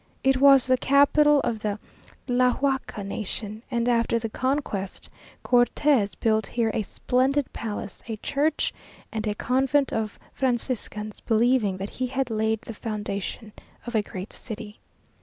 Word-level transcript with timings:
It 0.23 0.37
was 0.37 0.65
the 0.65 0.77
capital 0.77 1.41
of 1.41 1.59
the 1.59 1.77
Tlahuica 2.27 3.05
nation, 3.05 3.61
and, 3.69 3.87
after 3.87 4.17
the 4.17 4.29
conquest, 4.29 5.11
Cortes 5.43 6.15
built 6.15 6.47
here 6.47 6.71
a 6.73 6.81
splendid 6.81 7.53
palace, 7.53 8.01
a 8.07 8.15
church, 8.15 8.73
and 9.11 9.27
a 9.27 9.35
convent 9.35 9.93
of 9.93 10.17
Franciscans, 10.33 11.19
believing 11.19 11.77
that 11.77 11.89
he 11.91 12.07
had 12.07 12.31
laid 12.31 12.61
the 12.61 12.73
foundation 12.73 13.53
of 13.85 13.93
a 13.93 14.01
great 14.01 14.33
city. 14.33 14.79